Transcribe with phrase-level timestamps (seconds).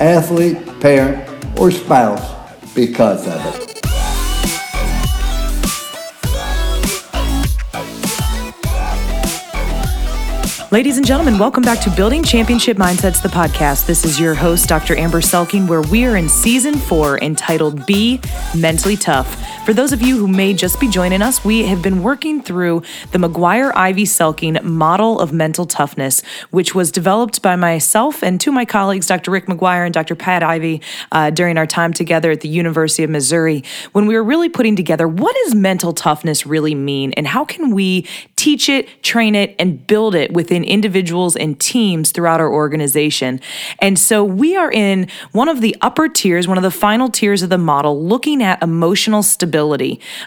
[0.00, 2.36] athlete, parent, or spouse
[2.74, 3.68] because of it.
[10.70, 13.86] Ladies and gentlemen, welcome back to Building Championship Mindsets, the podcast.
[13.86, 14.96] This is your host, Dr.
[14.96, 18.20] Amber Selking, where we are in season four entitled Be
[18.54, 19.34] Mentally Tough.
[19.68, 22.84] For those of you who may just be joining us, we have been working through
[23.12, 28.48] the McGuire Ivey Selking model of mental toughness, which was developed by myself and two
[28.48, 29.30] of my colleagues, Dr.
[29.30, 30.14] Rick McGuire and Dr.
[30.14, 30.80] Pat Ivey,
[31.12, 34.74] uh, during our time together at the University of Missouri, when we were really putting
[34.74, 39.54] together what does mental toughness really mean and how can we teach it, train it,
[39.58, 43.38] and build it within individuals and teams throughout our organization.
[43.80, 47.42] And so we are in one of the upper tiers, one of the final tiers
[47.42, 49.57] of the model, looking at emotional stability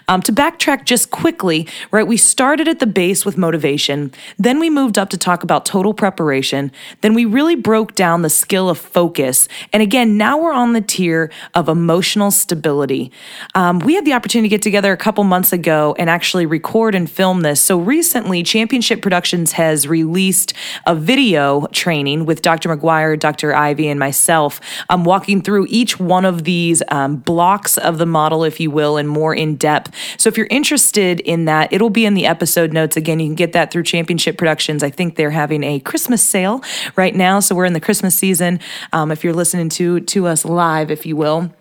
[0.08, 4.12] um, to backtrack just quickly, right, we started at the base with motivation.
[4.38, 6.72] Then we moved up to talk about total preparation.
[7.00, 9.48] Then we really broke down the skill of focus.
[9.72, 13.12] And again, now we're on the tier of emotional stability.
[13.54, 16.94] Um, we had the opportunity to get together a couple months ago and actually record
[16.94, 17.60] and film this.
[17.60, 20.52] So recently, Championship Productions has released
[20.86, 22.68] a video training with Dr.
[22.68, 23.54] McGuire, Dr.
[23.54, 28.42] Ivey, and myself, um, walking through each one of these um, blocks of the model,
[28.42, 29.94] if you will, and more more in depth.
[30.18, 32.96] So if you're interested in that, it'll be in the episode notes.
[32.96, 34.82] Again, you can get that through Championship Productions.
[34.82, 36.60] I think they're having a Christmas sale
[36.96, 38.58] right now, so we're in the Christmas season.
[38.92, 41.52] Um, if you're listening to to us live, if you will.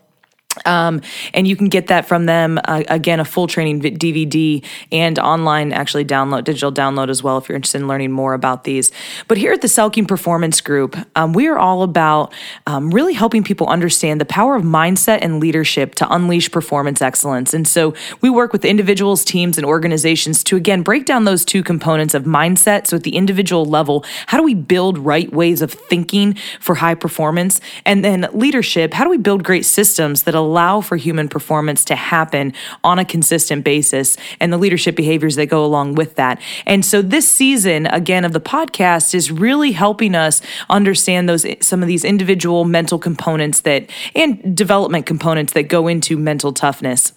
[0.65, 1.01] Um,
[1.33, 5.71] and you can get that from them uh, again, a full training DVD and online
[5.71, 8.91] actually download, digital download as well if you're interested in learning more about these.
[9.27, 12.33] But here at the Selking Performance Group, um, we are all about
[12.67, 17.53] um, really helping people understand the power of mindset and leadership to unleash performance excellence.
[17.53, 21.63] And so we work with individuals, teams, and organizations to again break down those two
[21.63, 22.87] components of mindset.
[22.87, 26.95] So at the individual level, how do we build right ways of thinking for high
[26.95, 27.61] performance?
[27.85, 31.95] And then leadership, how do we build great systems that allow for human performance to
[31.95, 32.53] happen
[32.83, 36.41] on a consistent basis and the leadership behaviors that go along with that.
[36.65, 41.81] And so this season again of the podcast is really helping us understand those some
[41.81, 47.13] of these individual mental components that and development components that go into mental toughness.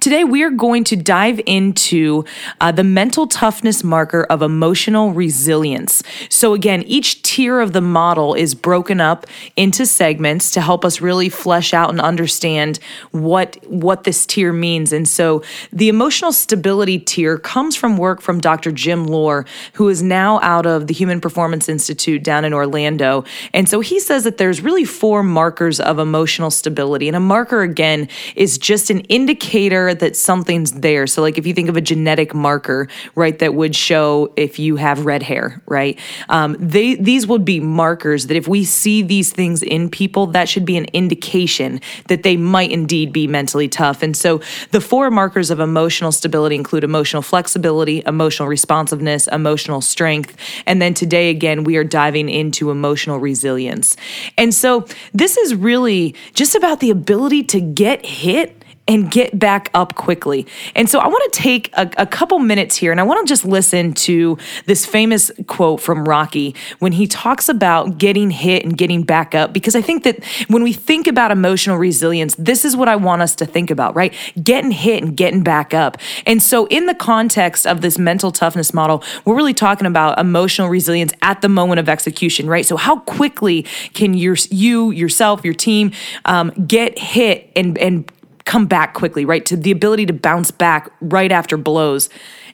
[0.00, 2.24] Today, we are going to dive into
[2.60, 6.02] uh, the mental toughness marker of emotional resilience.
[6.28, 9.26] So, again, each tier of the model is broken up
[9.56, 12.78] into segments to help us really flesh out and understand
[13.12, 14.92] what, what this tier means.
[14.92, 15.42] And so,
[15.72, 18.72] the emotional stability tier comes from work from Dr.
[18.72, 23.24] Jim Loehr, who is now out of the Human Performance Institute down in Orlando.
[23.54, 27.08] And so, he says that there's really four markers of emotional stability.
[27.08, 31.06] And a marker, again, is just an indicator indicator that something's there.
[31.06, 34.76] So, like if you think of a genetic marker, right, that would show if you
[34.76, 35.98] have red hair, right?
[36.28, 40.48] Um, they these would be markers that if we see these things in people, that
[40.48, 44.02] should be an indication that they might indeed be mentally tough.
[44.02, 44.40] And so,
[44.72, 50.36] the four markers of emotional stability include emotional flexibility, emotional responsiveness, emotional strength,
[50.66, 53.96] and then today again we are diving into emotional resilience.
[54.36, 59.70] And so, this is really just about the ability to get hit and get back
[59.72, 60.46] up quickly.
[60.74, 63.30] And so I want to take a, a, couple minutes here and I want to
[63.30, 64.36] just listen to
[64.66, 69.54] this famous quote from Rocky when he talks about getting hit and getting back up.
[69.54, 73.22] Because I think that when we think about emotional resilience, this is what I want
[73.22, 74.14] us to think about, right?
[74.42, 75.96] Getting hit and getting back up.
[76.26, 80.68] And so, in the context of this mental toughness model, we're really talking about emotional
[80.68, 82.66] resilience at the moment of execution, right?
[82.66, 83.62] So, how quickly
[83.94, 85.92] can your, you, yourself, your team
[86.26, 88.10] um, get hit and, and
[88.44, 89.44] come back quickly, right?
[89.46, 92.08] To the ability to bounce back right after blows.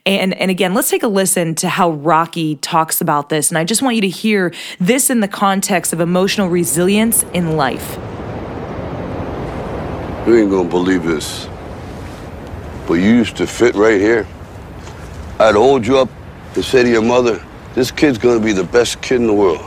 [0.07, 3.51] And and again, let's take a listen to how Rocky talks about this.
[3.51, 7.57] And I just want you to hear this in the context of emotional resilience in
[7.57, 7.97] life.
[10.27, 11.49] You ain't gonna believe this.
[12.87, 14.27] But you used to fit right here.
[15.39, 16.09] I'd hold you up
[16.55, 17.45] and say to your mother,
[17.75, 19.65] this kid's gonna be the best kid in the world.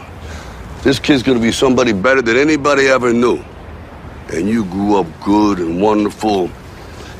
[0.81, 3.43] This kid's gonna be somebody better than anybody ever knew
[4.33, 6.49] and you grew up good and wonderful.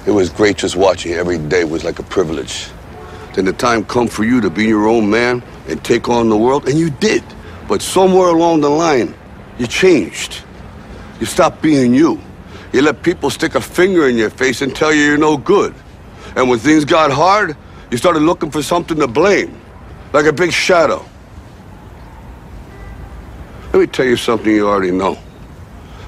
[0.06, 2.68] It was great just watching every day was like a privilege.
[3.33, 6.38] Then the time come for you to be your own man and take on the
[6.38, 7.24] world, and you did.
[7.68, 9.15] But somewhere along the line,
[9.57, 10.44] you changed.
[11.19, 12.19] You stopped being you.
[12.74, 15.74] You let people stick a finger in your face and tell you you're no good.
[16.36, 17.56] And when things got hard,
[17.92, 19.59] you started looking for something to blame,
[20.12, 21.06] like a big shadow.
[23.71, 25.18] Let me tell you something you already know.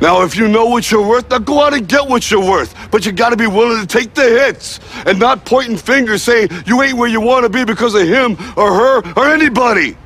[0.00, 2.74] Now, if you know what you're worth, now go out and get what you're worth.
[2.90, 6.82] But you gotta be willing to take the hits and not pointing fingers saying you
[6.82, 9.96] ain't where you wanna be because of him or her or anybody.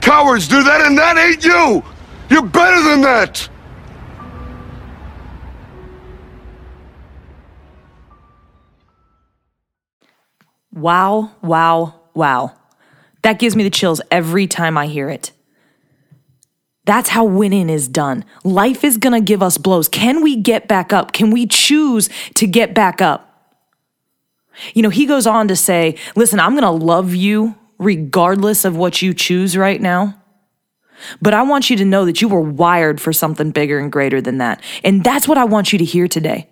[0.00, 1.82] Cowards do that and that ain't you.
[2.30, 3.48] You're better than that.
[10.72, 12.52] Wow, wow, wow.
[13.22, 15.30] That gives me the chills every time I hear it.
[16.84, 18.24] That's how winning is done.
[18.42, 19.88] Life is gonna give us blows.
[19.88, 21.12] Can we get back up?
[21.12, 23.30] Can we choose to get back up?
[24.74, 29.02] You know, he goes on to say, listen, I'm gonna love you regardless of what
[29.02, 30.20] you choose right now.
[31.20, 34.20] But I want you to know that you were wired for something bigger and greater
[34.20, 34.62] than that.
[34.84, 36.48] And that's what I want you to hear today.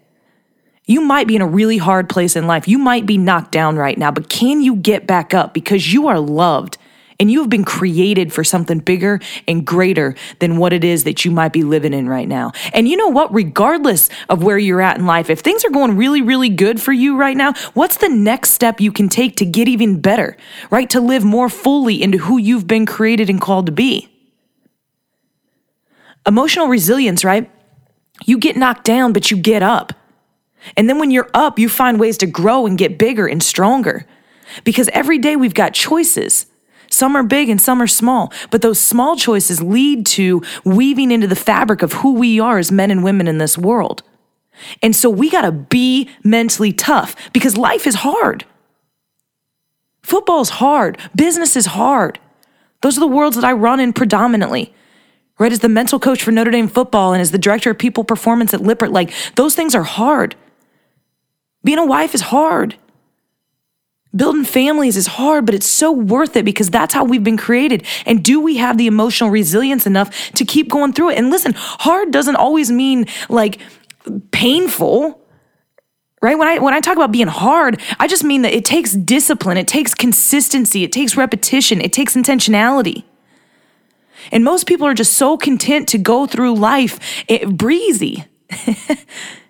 [0.84, 2.66] You might be in a really hard place in life.
[2.66, 6.08] You might be knocked down right now, but can you get back up because you
[6.08, 6.76] are loved
[7.22, 11.24] and you have been created for something bigger and greater than what it is that
[11.24, 12.50] you might be living in right now.
[12.74, 13.32] And you know what?
[13.32, 16.92] Regardless of where you're at in life, if things are going really, really good for
[16.92, 20.36] you right now, what's the next step you can take to get even better,
[20.68, 20.90] right?
[20.90, 24.08] To live more fully into who you've been created and called to be.
[26.26, 27.48] Emotional resilience, right?
[28.26, 29.92] You get knocked down, but you get up.
[30.76, 34.06] And then when you're up, you find ways to grow and get bigger and stronger.
[34.64, 36.46] Because every day we've got choices.
[36.92, 41.26] Some are big and some are small, but those small choices lead to weaving into
[41.26, 44.02] the fabric of who we are as men and women in this world.
[44.82, 48.44] And so we got to be mentally tough because life is hard.
[50.02, 52.18] Football is hard, business is hard.
[52.82, 54.74] Those are the worlds that I run in predominantly.
[55.38, 58.04] Right, as the mental coach for Notre Dame football and as the director of people
[58.04, 60.36] performance at Lippert, like those things are hard.
[61.64, 62.76] Being a wife is hard.
[64.14, 67.86] Building families is hard, but it's so worth it because that's how we've been created.
[68.04, 71.18] And do we have the emotional resilience enough to keep going through it?
[71.18, 73.58] And listen, hard doesn't always mean like
[74.30, 75.18] painful.
[76.20, 76.38] Right?
[76.38, 79.56] When I when I talk about being hard, I just mean that it takes discipline,
[79.56, 83.02] it takes consistency, it takes repetition, it takes intentionality.
[84.30, 88.24] And most people are just so content to go through life it, breezy.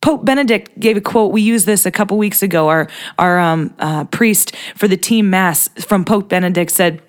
[0.00, 1.32] Pope Benedict gave a quote.
[1.32, 2.68] We used this a couple weeks ago.
[2.68, 7.02] Our our um, uh, priest for the team mass from Pope Benedict said,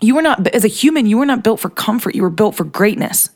[0.00, 1.06] "You were not as a human.
[1.06, 2.14] You were not built for comfort.
[2.14, 3.30] You were built for greatness."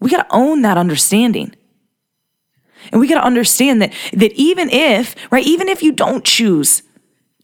[0.00, 1.54] We got to own that understanding.
[2.92, 6.82] And we got to understand that that even if, right, even if you don't choose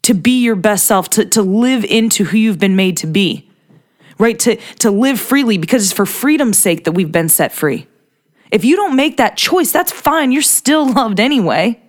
[0.03, 3.51] to be your best self, to, to live into who you've been made to be,
[4.19, 4.39] right?
[4.41, 7.87] To, to live freely because it's for freedom's sake that we've been set free.
[8.53, 10.31] If you don't make that choice, that's fine.
[10.31, 11.83] You're still loved anyway.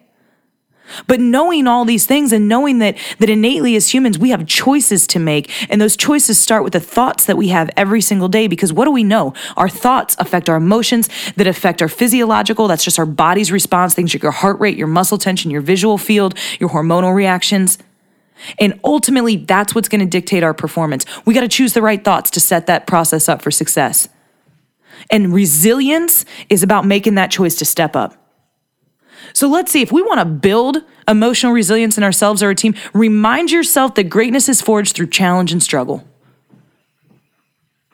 [1.08, 5.08] But knowing all these things and knowing that that innately as humans we have choices
[5.08, 8.48] to make and those choices start with the thoughts that we have every single day
[8.48, 9.34] because what do we know?
[9.55, 14.13] Our thoughts affect our emotions that affect our physiological, that's just our body's response, things
[14.13, 17.77] like your heart rate, your muscle tension, your visual field, your hormonal reactions.
[18.60, 21.05] And ultimately that's what's going to dictate our performance.
[21.25, 24.10] We got to choose the right thoughts to set that process up for success.
[25.09, 28.15] And resilience is about making that choice to step up.
[29.33, 32.75] So let's see if we want to build emotional resilience in ourselves or our team,
[32.93, 36.05] remind yourself that greatness is forged through challenge and struggle.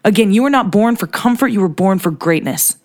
[0.03, 2.77] Again, you were not born for comfort, you were born for greatness.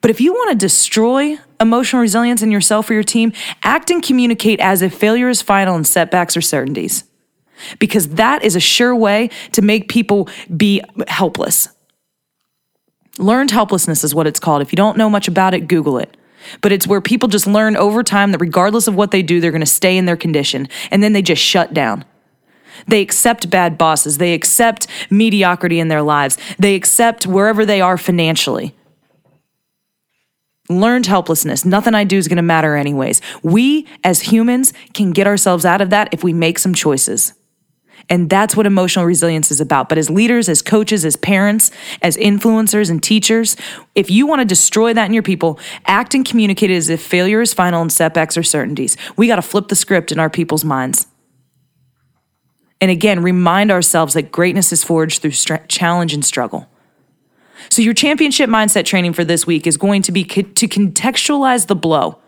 [0.00, 4.02] But if you want to destroy emotional resilience in yourself or your team, act and
[4.02, 7.07] communicate as if failure is final and setbacks are certainties
[7.78, 11.68] because that is a sure way to make people be helpless.
[13.18, 14.62] Learned helplessness is what it's called.
[14.62, 16.16] If you don't know much about it, Google it.
[16.60, 19.50] But it's where people just learn over time that regardless of what they do, they're
[19.50, 22.04] going to stay in their condition and then they just shut down.
[22.86, 24.18] They accept bad bosses.
[24.18, 26.38] They accept mediocrity in their lives.
[26.58, 28.74] They accept wherever they are financially.
[30.68, 31.64] Learned helplessness.
[31.64, 33.22] Nothing I do is going to matter, anyways.
[33.42, 37.32] We, as humans, can get ourselves out of that if we make some choices.
[38.08, 39.88] And that's what emotional resilience is about.
[39.88, 43.56] But as leaders, as coaches, as parents, as influencers and teachers,
[43.94, 47.42] if you want to destroy that in your people, act and communicate as if failure
[47.42, 48.96] is final and setbacks are certainties.
[49.16, 51.06] We got to flip the script in our people's minds.
[52.80, 55.32] And again, remind ourselves that greatness is forged through
[55.68, 56.68] challenge and struggle.
[57.70, 61.66] So, your championship mindset training for this week is going to be co- to contextualize
[61.66, 62.18] the blow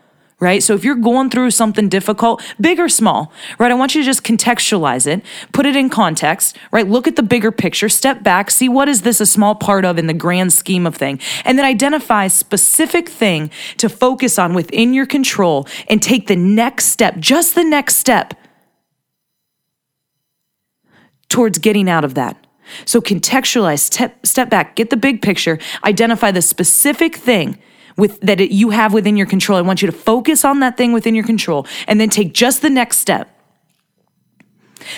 [0.41, 0.61] right?
[0.63, 3.71] So if you're going through something difficult, big or small, right?
[3.71, 6.87] I want you to just contextualize it, put it in context, right?
[6.87, 9.99] Look at the bigger picture, step back, see what is this a small part of
[9.99, 14.93] in the grand scheme of thing, and then identify specific thing to focus on within
[14.93, 18.33] your control and take the next step, just the next step
[21.29, 22.35] towards getting out of that.
[22.85, 27.59] So contextualize, step, step back, get the big picture, identify the specific thing
[27.97, 29.57] with that it, you have within your control.
[29.57, 32.61] I want you to focus on that thing within your control and then take just
[32.61, 33.29] the next step.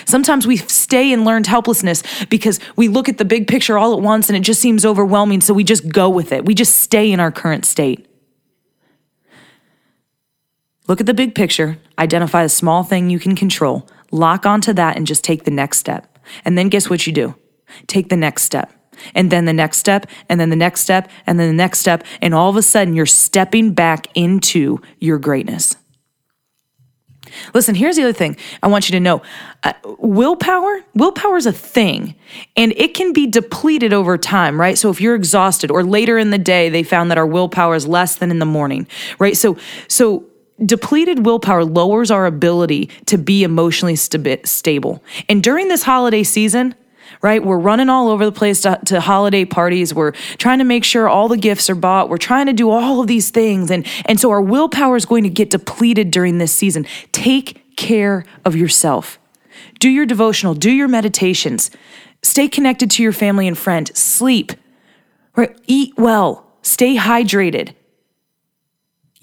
[0.05, 4.01] Sometimes we stay in learned helplessness because we look at the big picture all at
[4.01, 6.45] once and it just seems overwhelming, so we just go with it.
[6.45, 8.07] We just stay in our current state.
[10.87, 14.97] Look at the big picture, identify a small thing you can control, lock onto that,
[14.97, 16.17] and just take the next step.
[16.45, 17.35] And then guess what you do?
[17.87, 18.71] Take the next step
[19.13, 22.03] and then the next step, and then the next step, and then the next step.
[22.21, 25.75] And all of a sudden, you're stepping back into your greatness.
[27.53, 29.21] Listen, here's the other thing I want you to know
[29.63, 32.15] uh, willpower, willpower is a thing
[32.55, 34.77] and it can be depleted over time, right?
[34.77, 37.87] So if you're exhausted or later in the day, they found that our willpower is
[37.87, 38.87] less than in the morning,
[39.19, 39.35] right?
[39.35, 39.57] So,
[39.87, 40.25] so,
[40.63, 45.03] Depleted willpower lowers our ability to be emotionally st- stable.
[45.27, 46.75] And during this holiday season,
[47.21, 47.43] right?
[47.43, 49.93] We're running all over the place to, to, holiday parties.
[49.93, 52.09] We're trying to make sure all the gifts are bought.
[52.09, 53.71] We're trying to do all of these things.
[53.71, 56.85] And, and so our willpower is going to get depleted during this season.
[57.11, 59.19] Take care of yourself.
[59.79, 61.69] Do your devotional, do your meditations,
[62.21, 64.53] stay connected to your family and friend, sleep,
[65.35, 65.57] right?
[65.67, 67.73] Eat well, stay hydrated.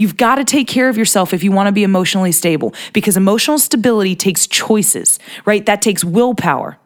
[0.01, 3.19] You've got to take care of yourself if you want to be emotionally stable because
[3.19, 5.65] emotional stability takes choices, right?
[5.67, 6.79] That takes willpower.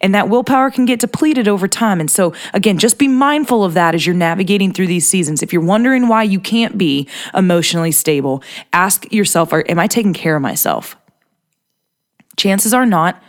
[0.00, 2.00] And that willpower can get depleted over time.
[2.00, 5.42] And so, again, just be mindful of that as you're navigating through these seasons.
[5.42, 10.36] If you're wondering why you can't be emotionally stable, ask yourself Am I taking care
[10.36, 10.96] of myself?
[12.36, 13.22] Chances are not.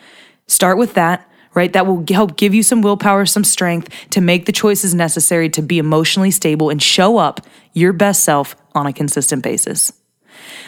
[0.47, 1.71] Start with that, right?
[1.73, 5.61] That will help give you some willpower, some strength to make the choices necessary to
[5.61, 7.41] be emotionally stable and show up
[7.73, 9.93] your best self on a consistent basis.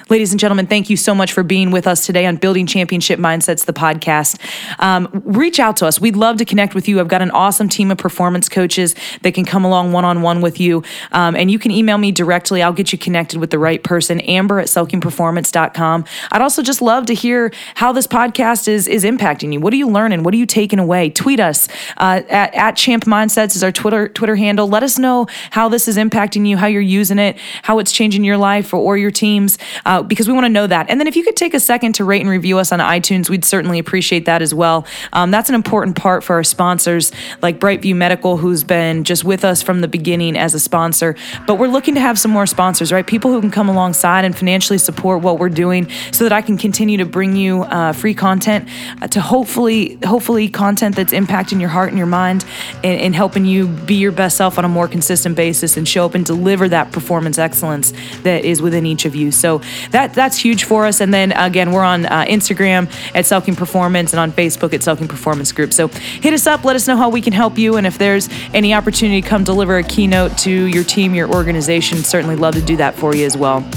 [0.09, 3.19] Ladies and gentlemen, thank you so much for being with us today on Building Championship
[3.19, 4.39] Mindsets, the podcast.
[4.79, 5.99] Um, reach out to us.
[5.99, 7.01] We'd love to connect with you.
[7.01, 10.39] I've got an awesome team of performance coaches that can come along one on one
[10.39, 10.81] with you.
[11.11, 12.63] Um, and you can email me directly.
[12.63, 16.05] I'll get you connected with the right person, amber at selkingperformance.com.
[16.31, 19.59] I'd also just love to hear how this podcast is, is impacting you.
[19.59, 20.23] What are you learning?
[20.23, 21.09] What are you taking away?
[21.09, 24.69] Tweet us uh, at, at Champ Mindsets is our Twitter, Twitter handle.
[24.69, 28.23] Let us know how this is impacting you, how you're using it, how it's changing
[28.23, 29.57] your life or, or your teams.
[29.85, 30.89] Uh, uh, because we want to know that.
[30.89, 33.29] And then if you could take a second to rate and review us on iTunes,
[33.29, 34.85] we'd certainly appreciate that as well.
[35.13, 37.11] Um, that's an important part for our sponsors
[37.41, 41.15] like Brightview Medical, who's been just with us from the beginning as a sponsor.
[41.45, 43.05] But we're looking to have some more sponsors, right?
[43.05, 46.57] People who can come alongside and financially support what we're doing so that I can
[46.57, 48.69] continue to bring you uh, free content
[49.01, 52.45] uh, to hopefully, hopefully content that's impacting your heart and your mind
[52.83, 56.05] and, and helping you be your best self on a more consistent basis and show
[56.05, 59.31] up and deliver that performance excellence that is within each of you.
[59.31, 59.61] So
[59.91, 61.01] that that's huge for us.
[61.01, 65.09] And then again, we're on uh, Instagram at Selking Performance and on Facebook at Selking
[65.09, 65.73] Performance Group.
[65.73, 68.29] So hit us up, let us know how we can help you, and if there's
[68.53, 72.61] any opportunity to come deliver a keynote to your team, your organization, certainly love to
[72.61, 73.67] do that for you as well.